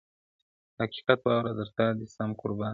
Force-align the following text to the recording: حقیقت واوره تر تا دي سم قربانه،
حقیقت 0.79 1.19
واوره 1.25 1.51
تر 1.57 1.67
تا 1.75 1.85
دي 1.99 2.07
سم 2.15 2.29
قربانه، 2.41 2.69